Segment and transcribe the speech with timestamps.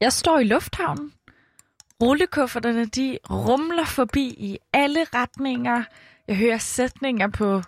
[0.00, 1.12] Jeg står i lufthavnen.
[2.02, 5.84] Rullekufferterne, de rumler forbi i alle retninger.
[6.28, 7.62] Jeg hører sætninger på,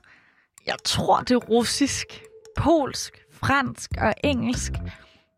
[0.67, 2.07] jeg tror det er russisk,
[2.57, 4.73] polsk, fransk og engelsk.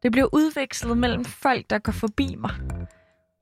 [0.02, 2.50] Det bliver udvekslet mellem folk, der går forbi mig.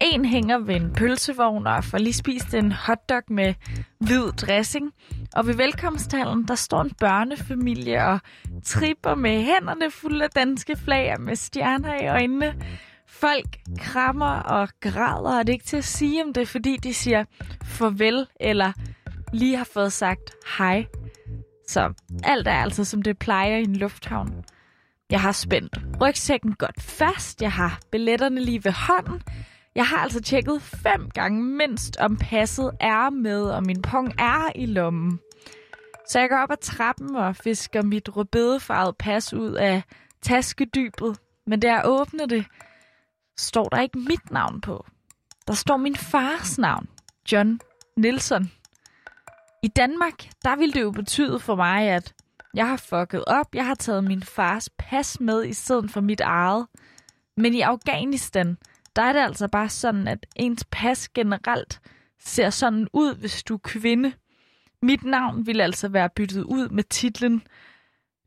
[0.00, 3.55] En hænger ved en pølsevogn og får lige spist en hotdog med
[3.98, 4.92] hvid dressing.
[5.36, 8.20] Og ved velkomsthallen, der står en børnefamilie og
[8.64, 12.55] tripper med hænderne fulde af danske flag med stjerner i øjnene.
[13.20, 16.77] Folk krammer og græder, og det er ikke til at sige, om det er, fordi
[16.77, 17.24] de siger
[17.65, 18.73] farvel, eller
[19.33, 20.87] lige har fået sagt hej.
[21.69, 21.92] Så
[22.25, 24.44] alt er altså, som det plejer i en lufthavn.
[25.11, 29.22] Jeg har spændt rygsækken godt fast, jeg har billetterne lige ved hånden,
[29.75, 34.53] jeg har altså tjekket fem gange mindst, om passet er med, og min pung er
[34.55, 35.19] i lommen.
[36.09, 39.83] Så jeg går op ad trappen og fisker mit rødbedefarvede pas ud af
[40.22, 41.19] taskedybet.
[41.47, 42.44] Men da jeg åbner det,
[43.41, 44.86] står der ikke mit navn på.
[45.46, 46.88] Der står min fars navn,
[47.33, 47.60] John
[47.97, 48.52] Nielsen.
[49.62, 52.14] I Danmark, der ville det jo betyde for mig, at
[52.55, 53.55] jeg har fucket op.
[53.55, 56.66] Jeg har taget min fars pas med i stedet for mit eget.
[57.36, 58.58] Men i Afghanistan,
[58.97, 61.80] der er det altså bare sådan, at ens pas generelt
[62.20, 64.12] ser sådan ud, hvis du er kvinde.
[64.82, 67.42] Mit navn ville altså være byttet ud med titlen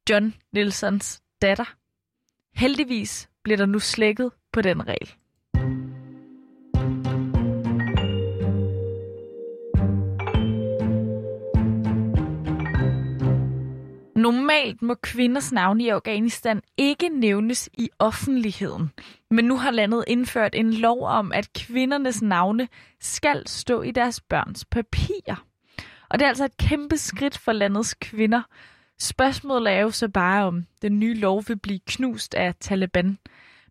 [0.09, 1.75] John Nilsons datter.
[2.55, 5.13] Heldigvis bliver der nu slækket på den regel.
[14.15, 18.91] Normalt må kvinders navne i Afghanistan ikke nævnes i offentligheden.
[19.31, 22.67] Men nu har landet indført en lov om, at kvindernes navne
[22.99, 25.45] skal stå i deres børns papirer.
[26.09, 28.41] Og det er altså et kæmpe skridt for landets kvinder.
[29.03, 33.17] Spørgsmålet er jo så bare, om den nye lov vil blive knust af Taliban.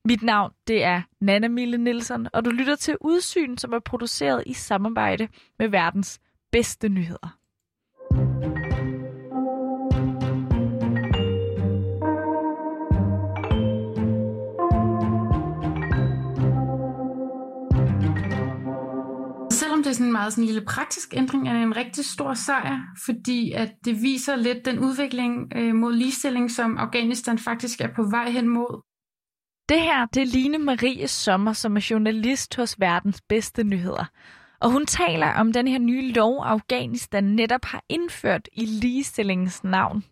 [0.05, 4.43] Mit navn, det er Nana Mille Nielsen, og du lytter til Udsyn, som er produceret
[4.47, 5.29] i samarbejde
[5.59, 6.21] med verdens
[6.51, 7.39] bedste nyheder.
[19.85, 22.35] Det er sådan en meget sådan en lille praktisk ændring, er det en rigtig stor
[22.35, 27.89] sejr, fordi at det viser lidt den udvikling øh, mod ligestilling, som Afghanistan faktisk er
[27.97, 28.83] på vej hen mod.
[29.69, 34.05] Det her, det er Line Marie Sommer, som er journalist hos Verdens Bedste Nyheder.
[34.61, 40.05] Og hun taler om den her nye lov, Afghanistan netop har indført i ligestillingens navn.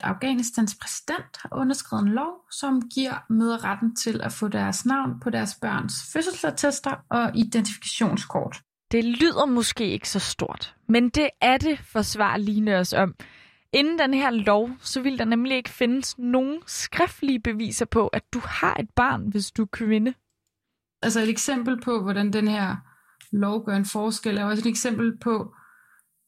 [0.00, 5.20] Afghanistans præsident har underskrevet en lov, som giver møder retten til at få deres navn
[5.20, 8.62] på deres børns fødselsattester og identifikationskort.
[8.92, 13.14] Det lyder måske ikke så stort, men det er det, forsvar Line os om.
[13.72, 18.22] Inden den her lov, så vil der nemlig ikke findes nogen skriftlige beviser på, at
[18.32, 20.14] du har et barn, hvis du er kvinde.
[21.02, 22.76] Altså et eksempel på, hvordan den her
[23.30, 25.54] lov gør en forskel, er også et eksempel på,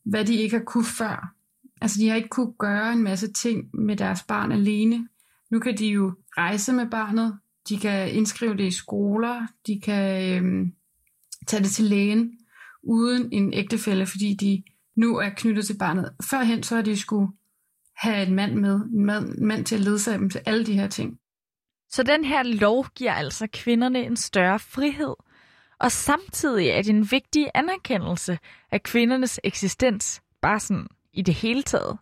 [0.04, 1.34] hvad de ikke har kunne før.
[1.80, 5.08] Altså de har ikke kunne gøre en masse ting med deres barn alene.
[5.50, 7.38] Nu kan de jo rejse med barnet,
[7.68, 10.72] de kan indskrive det i skoler, de kan øhm,
[11.46, 12.38] tage det til lægen
[12.86, 14.62] uden en ægtefælle, fordi de
[14.96, 16.10] nu er knyttet til barnet.
[16.30, 17.32] Førhen så har de skulle
[17.96, 20.72] have en mand med, en mand, en mand til at ledsage dem til alle de
[20.72, 21.18] her ting.
[21.90, 25.14] Så den her lov giver altså kvinderne en større frihed,
[25.80, 28.38] og samtidig er det en vigtig anerkendelse
[28.70, 31.98] af kvindernes eksistens, bare sådan i det hele taget.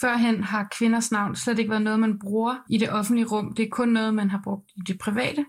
[0.00, 3.54] Førhen har kvinders navn slet ikke været noget, man bruger i det offentlige rum.
[3.54, 5.46] Det er kun noget, man har brugt i det private.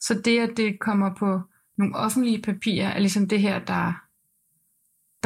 [0.00, 1.40] Så det, at det kommer på
[1.78, 4.05] nogle offentlige papirer, er ligesom det her, der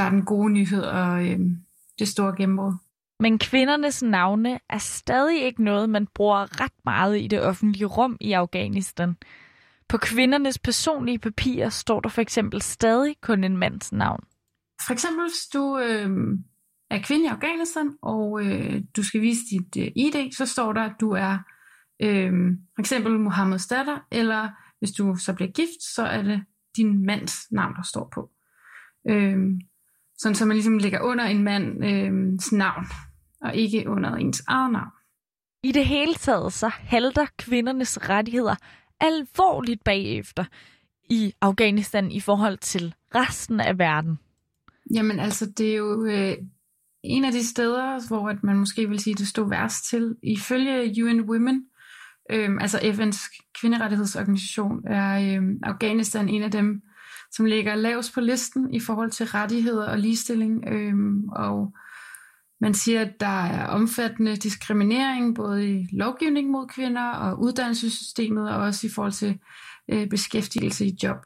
[0.00, 1.38] der er den gode nyhed og øh,
[1.98, 2.72] det store gennembrud.
[3.20, 8.16] Men kvindernes navne er stadig ikke noget, man bruger ret meget i det offentlige rum
[8.20, 9.16] i Afghanistan.
[9.88, 14.20] På kvindernes personlige papirer står der for eksempel stadig kun en mands navn.
[14.86, 16.38] For eksempel, hvis du øh,
[16.90, 20.82] er kvinde i Afghanistan, og øh, du skal vise dit øh, ID, så står der,
[20.82, 21.38] at du er
[22.02, 22.32] øh,
[22.74, 24.48] for eksempel Mohammeds datter, eller
[24.78, 26.44] hvis du så bliver gift, så er det
[26.76, 28.30] din mands navn, der står på.
[29.08, 29.38] Øh,
[30.22, 32.84] sådan så man ligesom ligger under en mands øh, navn,
[33.40, 34.90] og ikke under ens eget navn.
[35.62, 38.54] I det hele taget så halter kvindernes rettigheder
[39.00, 40.44] alvorligt bagefter
[41.10, 44.18] i Afghanistan i forhold til resten af verden.
[44.94, 46.36] Jamen altså, det er jo øh,
[47.02, 50.16] en af de steder, hvor at man måske vil sige, det stod værst til.
[50.22, 51.64] Ifølge UN Women,
[52.30, 56.82] øh, altså FN's kvinderettighedsorganisation, er øh, Afghanistan en af dem,
[57.30, 60.64] som ligger lavest på listen i forhold til rettigheder og ligestilling.
[60.68, 61.74] Øhm, og
[62.60, 68.56] man siger, at der er omfattende diskriminering, både i lovgivning mod kvinder og uddannelsessystemet, og
[68.56, 69.38] også i forhold til
[69.88, 71.16] øh, beskæftigelse i job.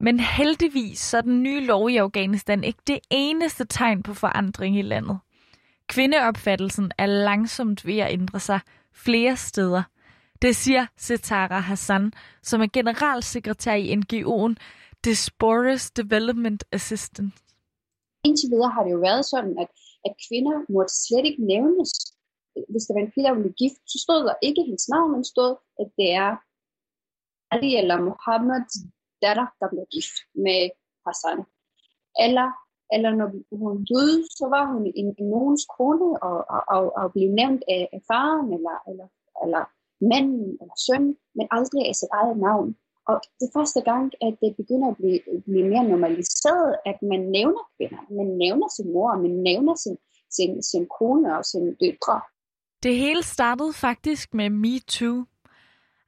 [0.00, 4.78] Men heldigvis så er den nye lov i Afghanistan ikke det eneste tegn på forandring
[4.78, 5.18] i landet.
[5.86, 8.60] Kvindeopfattelsen er langsomt ved at ændre sig
[8.94, 9.82] flere steder.
[10.42, 12.12] Det siger Setara Hassan,
[12.42, 14.54] som er generalsekretær i NGO'en
[15.04, 17.36] Diasporas Development Assistance.
[18.24, 19.70] Indtil videre har det jo været sådan, at,
[20.06, 21.92] at kvinder måtte slet ikke nævnes.
[22.72, 25.24] Hvis der var en pige, der blev gift, så stod der ikke hendes navn, men
[25.24, 25.52] stod,
[25.82, 26.30] at det er
[27.54, 28.62] Ali eller Mohammed
[29.22, 30.60] datter, der blev gift med
[31.06, 31.40] Hassan.
[32.24, 32.48] Eller,
[32.94, 33.28] eller når
[33.62, 37.62] hun døde, så var hun en, en nogens kone og, og, og, og blev nævnt
[37.74, 39.08] af, af faren eller, eller,
[39.42, 39.62] eller
[40.10, 41.04] manden eller søn,
[41.36, 42.68] men aldrig af sit eget navn.
[43.08, 47.20] Og det er første gang, at det begynder at blive, blive mere normaliseret, at man
[47.20, 49.96] nævner kvinder, man nævner sin mor, man nævner sin,
[50.36, 52.20] sin, sin kone og sin døtre.
[52.82, 55.24] Det hele startede faktisk med MeToo.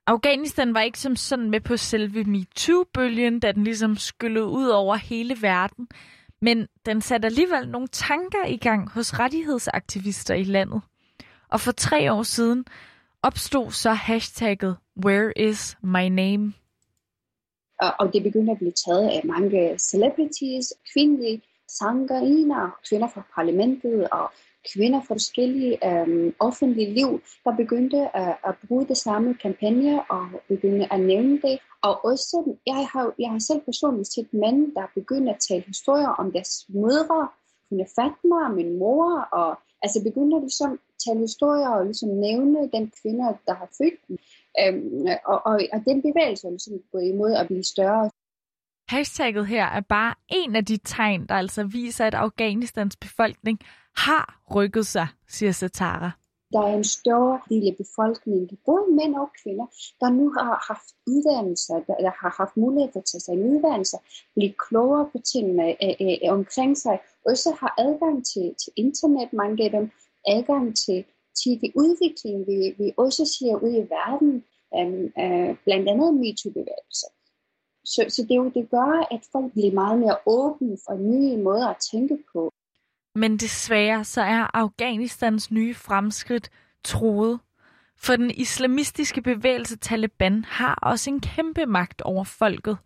[0.06, 4.94] Afghanistan var ikke som sådan med på selve MeToo-bølgen, da den ligesom skyllede ud over
[4.94, 5.88] hele verden.
[6.40, 10.82] Men den satte alligevel nogle tanker i gang hos rettighedsaktivister i landet.
[11.48, 12.64] Og for tre år siden
[13.22, 16.52] opstod så hashtagget Where is my name?
[17.98, 24.30] Og det begyndte at blive taget af mange celebrities, kvindelige sangeriner, kvinder fra parlamentet og
[24.72, 30.28] kvinder fra forskellige øhm, offentlige liv, der begyndte at, at bruge det samme kampagne og
[30.48, 31.58] begyndte at nævne det.
[31.82, 36.08] Og også, jeg har, jeg har selv personligt set mænd, der begyndte at tale historier
[36.08, 37.28] om deres mødre,
[37.70, 42.70] hun er Fatma, min mor, og altså begyndte ligesom at tale historier og ligesom nævne
[42.72, 44.18] den kvinde, der har født dem.
[44.62, 48.10] Um, og, og, og den bevægelse er ligesom gået imod at blive større.
[48.88, 53.58] Hashtagget her er bare en af de tegn, der altså viser, at Afghanistans befolkning
[53.96, 56.10] har rykket sig, siger Satara.
[56.52, 59.66] Der er en stor del af befolkningen, både mænd og kvinder,
[60.00, 63.56] der nu har haft uddannelser, der, der har haft mulighed for at tage sig en
[63.56, 63.96] uddannelse,
[64.34, 69.64] blive klogere på tingene øh, øh, omkring sig, også har adgang til, til internet, mange
[69.64, 69.90] af dem,
[70.26, 71.04] adgang til,
[71.42, 74.44] til udvikling, vi, vi også ser ud i verden,
[74.76, 77.10] øh, øh, blandt andet MeToo-bevægelser.
[77.84, 81.68] Så, så det, jo, det gør, at folk bliver meget mere åbne for nye måder
[81.68, 82.50] at tænke på.
[83.14, 86.50] Men desværre så er Afghanistans nye fremskridt
[86.84, 87.40] troet.
[87.96, 92.78] For den islamistiske bevægelse Taliban har også en kæmpe magt over folket.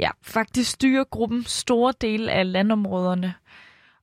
[0.00, 3.34] Ja, faktisk styrer gruppen store dele af landområderne.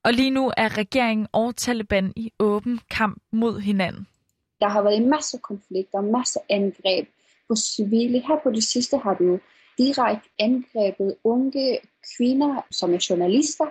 [0.07, 4.07] Og lige nu er regeringen og Taliban i åben kamp mod hinanden.
[4.59, 7.07] Der har været en masse konflikter, masse angreb
[7.47, 8.19] på civile.
[8.27, 9.39] Her på det sidste har du
[9.77, 11.79] direkte angrebet unge
[12.17, 13.65] kvinder, som er journalister.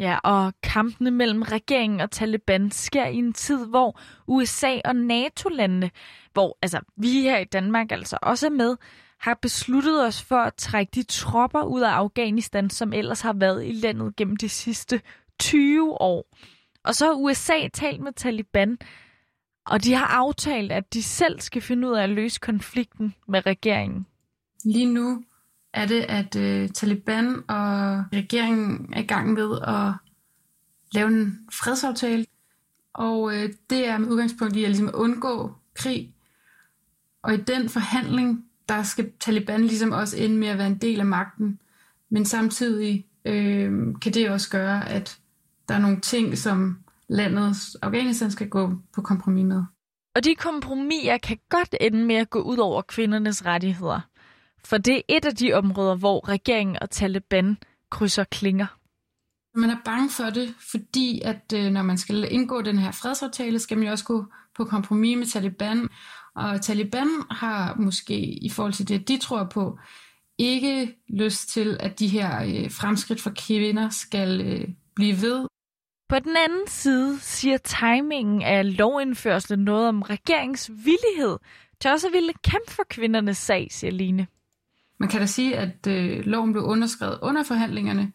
[0.00, 5.90] Ja, og kampene mellem regeringen og Taliban sker i en tid, hvor USA og NATO-landene,
[6.32, 8.76] hvor altså vi her i Danmark altså også er med,
[9.22, 13.66] har besluttet os for at trække de tropper ud af Afghanistan, som ellers har været
[13.66, 15.00] i landet gennem de sidste
[15.38, 16.26] 20 år.
[16.84, 18.78] Og så har USA talt med Taliban,
[19.66, 23.46] og de har aftalt, at de selv skal finde ud af at løse konflikten med
[23.46, 24.06] regeringen.
[24.64, 25.24] Lige nu
[25.72, 29.92] er det, at øh, Taliban og regeringen er i gang med at
[30.92, 32.26] lave en fredsaftale.
[32.92, 36.14] Og øh, det er med udgangspunkt i at ligesom undgå krig.
[37.22, 38.44] Og i den forhandling,
[38.76, 41.60] der skal Taliban ligesom også ende med at være en del af magten.
[42.10, 43.70] Men samtidig øh,
[44.02, 45.18] kan det også gøre, at
[45.68, 49.64] der er nogle ting, som landets Afghanistan skal gå på kompromis med.
[50.14, 54.00] Og de kompromiser kan godt ende med at gå ud over kvindernes rettigheder.
[54.64, 57.56] For det er et af de områder, hvor regeringen og Taliban
[57.90, 58.66] krydser klinger.
[59.54, 63.58] Man er bange for det, fordi at øh, når man skal indgå den her fredsaftale,
[63.58, 64.24] skal man jo også gå
[64.56, 65.88] på kompromis med Taliban.
[66.36, 69.78] Og Taliban har måske i forhold til det, de tror på,
[70.38, 75.46] ikke lyst til, at de her øh, fremskridt for kvinder skal øh, blive ved.
[76.08, 81.38] På den anden side siger timingen af lovindførsel noget om regeringens villighed
[81.80, 84.26] til også at ville kæmpe for kvindernes sag, siger Line.
[84.98, 88.12] Man kan da sige, at øh, loven blev underskrevet under forhandlingerne,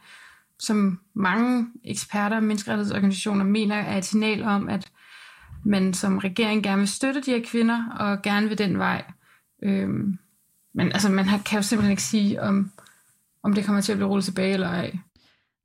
[0.60, 4.92] som mange eksperter og menneskerettighedsorganisationer mener er et signal om, at
[5.68, 9.04] man som regering gerne vil støtte de her kvinder, og gerne vil den vej.
[9.64, 10.18] Øhm,
[10.74, 12.72] men altså, man kan jo simpelthen ikke sige, om,
[13.44, 14.92] om det kommer til at blive rullet tilbage eller ej.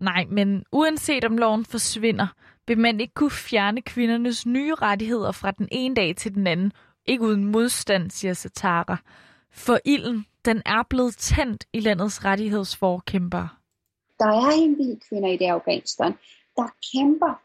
[0.00, 2.26] Nej, men uanset om loven forsvinder,
[2.66, 6.72] vil man ikke kunne fjerne kvindernes nye rettigheder fra den ene dag til den anden,
[7.06, 8.96] ikke uden modstand, siger Satara.
[9.52, 13.48] For ilden, den er blevet tændt i landets rettighedsforkæmpere.
[14.18, 16.12] Der er en del kvinder i det Afghanistan,
[16.56, 17.40] der kæmper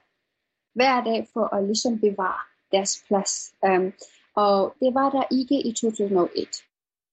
[0.74, 3.54] hver dag for at ligesom bevare deres plads.
[3.64, 3.94] Um,
[4.36, 6.48] og det var der ikke i 2001.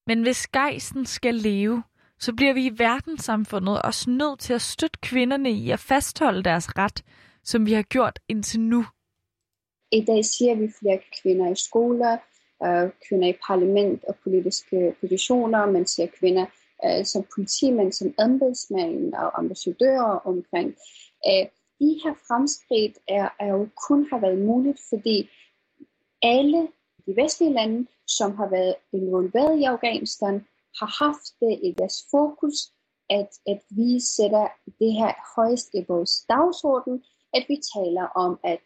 [0.06, 1.82] Men hvis gejsten skal leve,
[2.18, 6.78] så bliver vi i verdenssamfundet også nødt til at støtte kvinderne i at fastholde deres
[6.78, 7.04] ret,
[7.44, 8.84] som vi har gjort indtil nu.
[9.92, 12.16] I dag ser vi flere kvinder i skoler,
[12.64, 15.66] øh, kvinder i parlament og politiske positioner.
[15.66, 16.46] Man ser kvinder
[16.84, 20.68] øh, som politimænd, som embedsmænd og ambassadører omkring.
[21.28, 21.46] Øh,
[21.84, 25.30] de her fremskridt er, er jo kun har været muligt, fordi
[26.22, 26.60] alle
[27.06, 30.34] de vestlige lande, som har været involveret i Afghanistan,
[30.78, 32.56] har haft det i deres fokus,
[33.10, 34.48] at, at vi sætter
[34.78, 38.60] det her højst i vores dagsorden, at vi taler om, at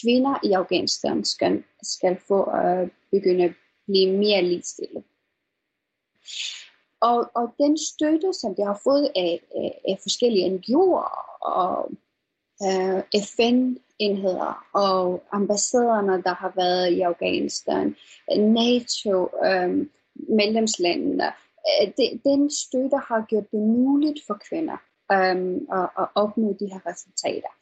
[0.00, 3.54] kvinder i Afghanistan skal, skal få uh, begynde at
[3.86, 5.04] blive mere ligestillet.
[7.00, 11.10] Og, og den støtte, som det har fået af, af, af forskellige NGO'er
[11.42, 11.90] og
[12.66, 17.96] øh, FN-enheder og ambassaderne, der har været i Afghanistan,
[18.38, 19.90] NATO, um,
[20.28, 21.32] medlemslandene,
[21.96, 24.76] det, den støtte har gjort det muligt for kvinder
[25.12, 27.52] um, at, at opnå de her resultater.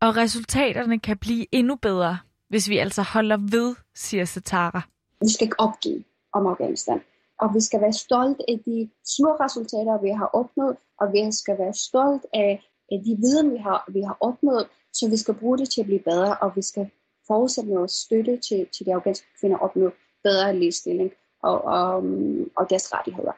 [0.00, 4.82] Og resultaterne kan blive endnu bedre, hvis vi altså holder ved, siger Satara.
[5.20, 7.00] Vi skal ikke opgive om Afghanistan.
[7.40, 11.58] Og vi skal være stolt af de små resultater, vi har opnået, og vi skal
[11.58, 15.70] være stolt af de viden, vi har, vi har opnået, så vi skal bruge det
[15.70, 16.90] til at blive bedre, og vi skal
[17.26, 19.90] fortsætte med at støtte til, til de afghanske kvinder at opnå
[20.22, 21.10] bedre ligestilling
[21.42, 23.32] og, og, øhm, og deres rettigheder.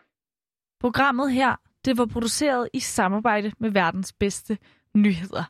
[0.80, 4.58] Programmet her, det var produceret i samarbejde med verdens bedste
[4.94, 5.44] nyheder.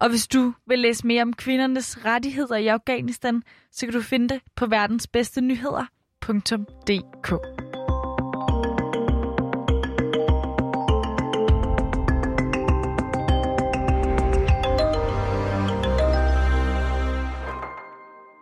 [0.00, 4.28] Og hvis du vil læse mere om kvindernes rettigheder i Afghanistan, så kan du finde
[4.28, 7.63] det på verdensbedste nyheder.dk.